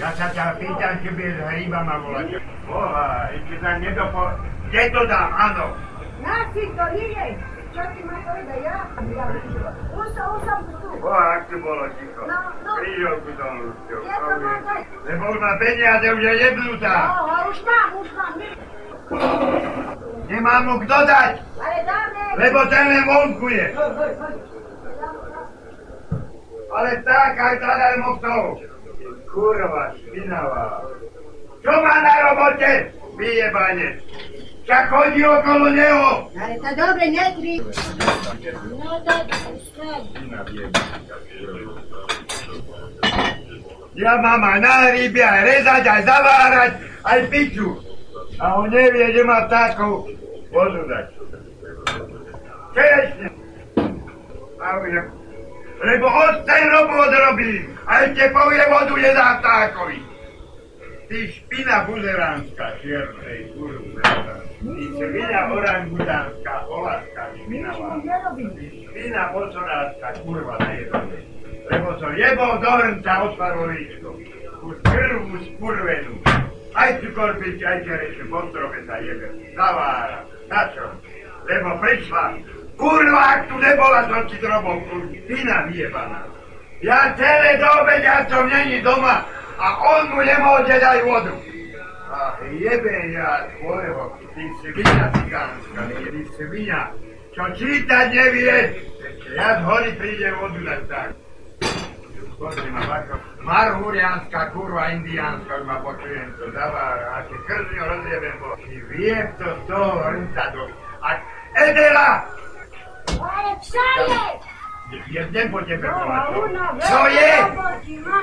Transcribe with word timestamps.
Ja 0.00 0.08
sa 0.16 0.26
ťa 0.32 0.56
pýtam, 0.56 0.94
či 1.04 1.08
bez 1.12 1.36
hríba 1.36 1.80
ma 1.84 1.96
volať. 2.00 2.40
Boha, 2.64 3.28
ešte 3.30 3.54
sa 3.60 3.70
nedopo... 3.76 4.20
Kde 4.72 4.82
to 4.88 5.02
dám, 5.04 5.30
áno? 5.36 5.66
Na 6.24 6.48
si 6.56 6.64
to 6.64 6.84
nie 6.96 7.26
Čo 7.76 7.82
ti 7.92 8.00
ma 8.08 8.16
povedať, 8.24 8.60
ja? 8.64 8.78
ja. 8.88 9.24
Už 9.92 10.06
som, 10.16 10.26
už 10.32 10.40
som 10.48 10.58
tu. 10.64 10.76
Boha, 10.96 11.24
ak 11.36 11.42
tu 11.52 11.56
bolo 11.60 11.84
ticho. 12.00 12.22
No, 12.24 12.38
no. 12.64 12.72
Krížovku 12.80 13.30
som 13.36 13.52
ľudšou. 13.60 14.00
Je 14.00 14.16
to 14.16 14.34
možné. 14.40 14.76
Lebo 15.04 15.22
už 15.28 15.38
má 15.40 15.52
peniaze, 15.60 16.06
už 16.08 16.22
je 16.24 16.34
jebnutá. 16.40 16.96
No, 17.12 17.36
už 17.52 17.58
mám, 17.68 17.88
už 18.00 18.08
mám. 18.16 18.32
Nie. 18.40 18.52
Nemám 20.32 20.62
mu 20.64 20.74
kto 20.88 20.96
dať, 21.04 21.34
Ale 21.60 21.78
dáme. 21.84 22.22
lebo 22.40 22.58
ten 22.72 22.84
len 22.88 23.02
hoj, 23.04 23.28
hoj. 23.36 23.56
Ale 26.72 26.90
tak 27.04 27.32
aj 27.36 27.54
zadarmo 27.60 28.10
kto. 28.16 28.34
Kurva, 29.32 29.84
špinavá. 29.96 30.84
Čo 31.64 31.72
má 31.80 31.94
na 32.04 32.14
robote? 32.28 32.72
Vyjebanec. 33.16 33.96
Však 34.62 34.84
chodí 34.92 35.22
okolo 35.26 35.66
neho. 35.72 36.28
Ale 36.36 36.54
to 36.60 36.70
dobre, 36.76 37.04
netri. 37.10 37.54
No 38.76 38.92
tak. 39.02 39.26
Ja 43.92 44.12
mám 44.20 44.40
aj 44.40 44.58
na 44.60 44.74
ryby, 44.92 45.20
aj 45.20 45.40
rezať, 45.44 45.82
aj 45.84 46.02
zavárať, 46.08 46.72
aj 47.04 47.18
piču. 47.28 47.68
A 48.40 48.44
on 48.56 48.68
nevie, 48.72 49.12
že 49.12 49.22
má 49.24 49.44
vtákov 49.48 50.08
vodu 50.48 50.82
dať. 50.88 51.06
Česne. 52.72 53.28
A 54.62 54.66
už- 54.80 55.21
Lebo 55.82 56.06
on 56.06 56.46
ten 56.46 56.62
robot 56.70 57.10
robí. 57.10 57.66
A 57.90 58.06
ešte 58.06 58.30
povie 58.30 58.62
vodu 58.70 58.94
nedá 58.94 59.42
vtákovi. 59.42 59.98
Ty 61.10 61.18
špina 61.28 61.84
buzeránska, 61.90 62.66
čiernej 62.80 63.50
kurva. 63.58 64.38
Ty 64.62 64.82
špina 64.94 65.40
orangutánska, 65.50 66.54
olaska, 66.70 67.22
špinavá. 67.34 67.98
Špina 68.86 69.22
bosoránska, 69.34 70.08
kurva, 70.22 70.54
nejebané. 70.62 71.18
Lebo 71.66 71.88
som 71.98 72.14
jebol 72.14 72.62
do 72.62 72.72
hrnca 72.78 73.12
otvarolíčko. 73.26 74.08
Už 74.62 74.74
krvu 74.86 75.36
skurvenú. 75.50 76.14
Aj 76.72 76.94
cukorpič, 77.02 77.58
aj 77.60 77.84
čereče, 77.84 78.22
po 78.30 78.40
strope 78.48 78.80
sa 78.86 78.96
jebe. 79.02 79.28
Zavára. 79.58 80.24
Na 80.46 80.62
čo? 80.70 80.86
Lebo 81.50 81.76
prišla. 81.82 82.24
Kurva, 82.82 83.22
ak 83.38 83.40
tu 83.46 83.54
nebola, 83.62 84.10
som 84.10 84.26
ti 84.26 84.36
drobou 84.42 84.82
špina 85.14 85.70
vyjebaná. 85.70 86.26
Ja 86.82 87.14
celé 87.14 87.54
dobe, 87.62 87.94
ja 88.02 88.26
som 88.26 88.50
není 88.50 88.82
doma 88.82 89.22
a 89.54 89.66
on 89.78 90.10
mu 90.10 90.18
nemôže 90.18 90.82
dať 90.82 90.98
vodu. 91.06 91.30
Ach, 92.10 92.42
jebe 92.50 93.14
ja 93.14 93.46
tvojho, 93.54 94.18
ty 94.34 94.42
svinia 94.58 95.06
cigánska, 95.14 95.80
ty 95.94 96.20
svinia, 96.34 96.90
čo 97.30 97.46
čítať 97.54 98.06
nevie, 98.10 98.74
ešte 98.98 99.30
ja 99.38 99.48
z 99.56 99.60
hory 99.62 99.90
príde 99.94 100.28
vodu 100.42 100.60
dať 100.66 100.82
tak. 100.90 101.08
Pozri 102.34 102.66
ma, 102.74 102.82
Bako, 102.82 103.14
marhuriánska 103.46 104.50
kurva 104.50 104.90
indiánska, 104.90 105.62
ma 105.62 105.78
počujem, 105.86 106.34
to 106.34 106.50
zavára, 106.50 107.06
a 107.14 107.18
ti 107.30 107.36
krzňo 107.46 107.84
rozjebem, 107.86 108.36
bo 108.42 108.58
ti 108.58 108.74
vieb 108.90 109.30
to 109.38 109.46
z 109.46 109.60
toho 109.70 110.02
hrnca 110.02 110.50
do... 110.50 110.66
A 111.06 111.14
Edela! 111.54 112.41
Je? 113.62 115.22
Tebe 115.22 115.88
No, 115.88 116.04
a 116.04 116.28
volať. 116.28 116.34
uno, 116.36 116.64
Čo 116.82 117.00
je? 117.08 117.32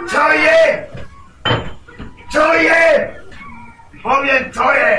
Čo 0.06 0.24
je? 0.36 0.60
Čo 2.30 2.46
je? 2.54 2.84
Poviem, 4.04 4.44
čo 4.54 4.68
je? 4.70 4.94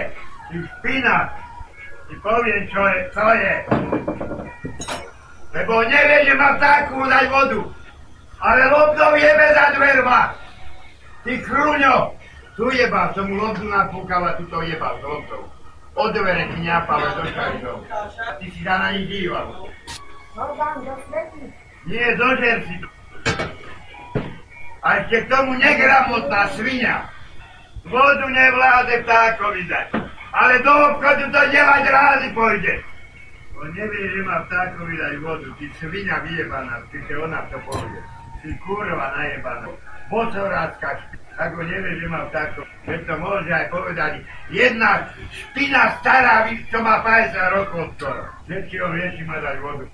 Ty 0.51 0.57
špina. 0.67 1.17
Ty 2.11 2.15
poviem, 2.27 2.63
čo 2.73 2.83
je, 2.91 2.99
čo 3.15 3.27
je. 3.39 3.55
Lebo 5.51 5.75
nevie, 5.87 6.19
že 6.27 6.35
má 6.35 6.59
vtáku 6.59 7.07
dať 7.07 7.27
vodu. 7.31 7.61
Ale 8.41 8.63
lobdov 8.73 9.13
jebe 9.15 9.47
za 9.55 9.67
dverma. 9.77 10.21
Ty 11.23 11.33
krúňo. 11.45 11.97
Tu 12.59 12.65
jebal, 12.77 13.09
som 13.15 13.25
mu 13.31 13.41
lobdu 13.41 13.65
napúkal 13.69 14.21
a 14.27 14.37
tu 14.37 14.45
to 14.51 14.61
jebal, 14.67 14.93
s 14.99 15.05
lobdou. 15.07 15.43
Od 15.97 16.11
dvere 16.13 16.45
ti 16.51 16.59
ňapal 16.61 17.03
do 17.15 17.25
šaridov. 17.31 17.79
Ty 18.37 18.47
si 18.47 18.61
sa 18.61 18.75
na 18.79 18.89
nich 18.93 19.07
díval. 19.09 19.71
Ho 20.37 20.55
dám 20.55 20.79
do 20.85 20.95
svety. 21.11 21.43
Nie, 21.91 22.15
dožer 22.15 22.63
si 22.63 22.75
to. 22.79 22.89
A 24.81 24.89
ešte 25.05 25.27
k 25.27 25.31
tomu 25.31 25.59
negramotná 25.59 26.49
svinia. 26.57 27.11
Vodu 27.85 28.27
nevláde 28.31 29.03
vtákovi 29.03 29.67
dať. 29.67 29.89
Ale 30.31 30.63
do 30.63 30.73
obchodu 30.95 31.27
to 31.35 31.41
9 31.51 31.91
rázy 31.91 32.29
pôjde. 32.33 32.75
On 33.61 33.69
nevie, 33.75 34.05
že 34.09 34.21
má 34.25 34.47
vtákovi 34.47 34.95
dať 34.97 35.15
vodu. 35.21 35.49
Ty 35.59 35.67
svinia 35.83 36.17
vyjebaná, 36.23 36.81
ty 36.95 37.03
se 37.05 37.15
ona 37.19 37.43
to 37.51 37.59
povie. 37.67 38.01
Ty 38.41 38.49
kurva 38.65 39.07
najebaná. 39.19 39.69
Bosorácka. 40.09 40.97
Ako 41.41 41.61
nevie, 41.65 42.01
že 42.01 42.07
má 42.09 42.29
vtákov. 42.29 42.69
Veď 42.85 43.01
to 43.09 43.15
môže 43.17 43.49
aj 43.49 43.67
povedať 43.73 44.13
jedna 44.53 45.09
špina 45.33 45.97
stará, 46.01 46.45
čo 46.69 46.79
má 46.85 47.01
50 47.01 47.57
rokov 47.57 47.83
skoro. 47.97 48.25
Všetky 48.45 48.77
vie, 48.77 49.07
či 49.17 49.23
má 49.25 49.41
dať 49.41 49.57
vodu. 49.65 49.85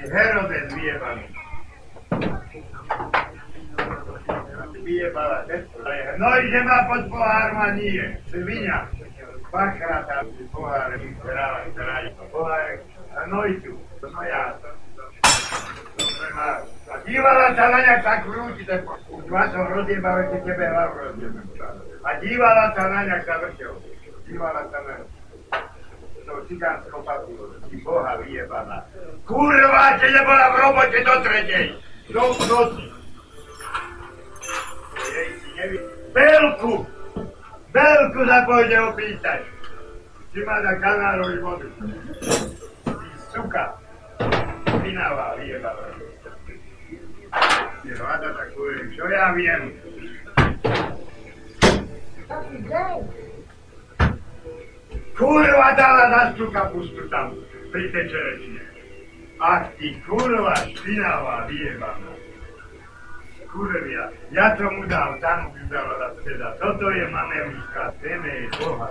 Je 0.00 0.08
Herodes 0.08 0.74
vyjebaný. 0.74 1.26
Vyjebala, 4.80 5.44
no 6.16 6.28
i 6.40 6.48
že 6.48 6.60
má 6.64 6.88
pod 6.88 7.04
pohárma 7.12 7.76
nie. 7.76 8.16
Svinia. 8.32 8.88
Dvakrát 9.52 10.08
tam 10.08 10.24
pohár 10.56 10.96
vyzerala, 10.96 11.68
vyzerala. 11.68 12.10
Pohár, 12.32 12.80
a 13.12 13.20
no 13.28 13.44
i 13.44 13.60
tu. 13.60 13.76
No 14.00 14.20
ja. 14.24 14.56
A 16.88 16.94
dívala 17.04 17.52
sa 17.52 17.64
na 17.68 17.78
ňa 17.84 17.94
tak 18.00 18.24
krúti, 18.24 18.64
tak 18.64 18.88
už 19.12 19.24
ma 19.28 19.52
som 19.52 19.68
rozjebal, 19.68 20.16
ešte 20.24 20.48
tebe 20.48 20.64
hlavu 20.64 20.96
rozjebem. 20.96 21.44
A 22.08 22.10
dívala 22.24 22.72
sa 22.72 22.88
na 22.88 23.00
ňa 23.04 23.16
sa 23.28 23.36
vrťou. 23.36 23.76
Dívala 24.24 24.64
sa 24.72 24.78
na 24.80 24.92
ňa 24.96 25.09
tou 26.30 26.46
cigánskou. 26.46 27.02
Ty 27.70 27.76
boha 27.82 28.16
vyjebaná. 28.22 28.78
Kurva, 29.26 29.98
že 29.98 30.08
nebola 30.14 30.46
v 30.54 30.56
robote 30.62 30.98
do 31.02 31.14
tretej. 31.26 31.66
Do 32.14 32.22
noci. 32.46 32.84
Belku! 36.14 36.86
Belku 37.70 38.20
sa 38.26 38.38
pôjde 38.46 38.76
opýtať. 38.94 39.40
Či 40.30 40.38
má 40.46 40.56
na 40.62 40.74
kanárovi 40.78 41.38
vodu. 41.42 41.68
Ty 42.86 43.08
suka. 43.34 43.64
Pinavá 44.82 45.34
vyjebaná. 45.38 45.86
Je 47.86 47.94
rada 47.94 48.28
tak 48.34 48.48
poviem, 48.58 48.86
čo 48.94 49.04
ja 49.06 49.30
viem. 49.34 49.62
Taký 52.26 52.56
deň. 52.66 53.29
Kurva 55.20 55.76
dala 55.76 56.08
na 56.08 56.22
tú 56.32 56.48
kapustu 56.48 57.04
tam, 57.12 57.36
pri 57.68 57.92
tej 57.92 58.08
čerečine. 58.08 58.62
Ach 59.36 59.68
ty 59.76 59.92
kurva 60.08 60.56
špinavá 60.72 61.44
vyjebaná. 61.44 62.08
Kurvia, 63.52 64.08
ja 64.32 64.56
tomu 64.56 64.88
dal, 64.88 65.20
tam 65.20 65.52
by 65.52 65.60
dala 65.68 65.92
dať 66.00 66.14
teda. 66.24 66.48
Toto 66.56 66.88
je 66.88 67.04
manevríska, 67.12 67.92
teme 68.00 68.30
je 68.32 68.48
boha. 68.64 68.88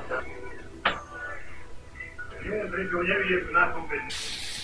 Neviem, 2.46 2.68
prečo 2.70 2.98
nevie 3.02 3.38
na 3.50 3.74
vôbec. 3.74 4.06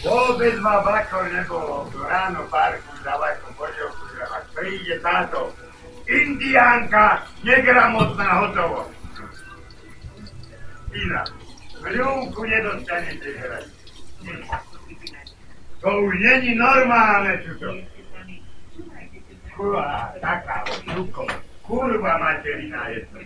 Vôbec 0.06 0.56
ma 0.62 0.86
bakor 0.86 1.26
nebolo. 1.34 1.90
Ráno 1.98 2.46
parku 2.54 2.94
za 3.02 3.18
vakom 3.18 3.54
požiovku, 3.58 4.04
že 4.14 4.22
ak 4.22 4.46
príde 4.54 4.96
táto 5.02 5.50
indiánka, 6.06 7.26
negramotná 7.42 8.46
hotovo. 8.46 8.86
Iná. 10.94 11.26
Hľúku 11.86 12.42
nedostanete. 12.50 13.30
Hm. 14.26 14.42
To 15.86 15.90
už 16.02 16.14
není 16.18 16.58
normálne, 16.58 17.38
čo 17.46 17.54
to. 17.62 17.70
Kurva, 19.54 20.12
taká 20.18 20.66
hľúko. 20.90 21.30
Kurva 21.62 22.18
materina 22.18 22.90
je 22.90 23.06
to. 23.10 23.18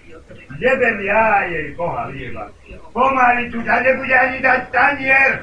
Jebem 0.59 0.97
ja 1.07 1.47
jej 1.47 1.71
boha 1.79 2.11
lieva. 2.11 2.51
Pomaly 2.91 3.47
tu 3.47 3.63
sa 3.63 3.79
nebude 3.79 4.11
ani 4.11 4.37
dať 4.43 4.61
tanier, 4.75 5.33